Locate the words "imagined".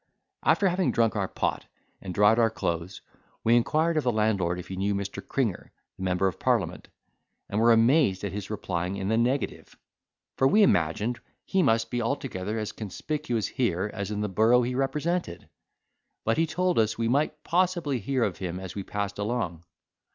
10.63-11.19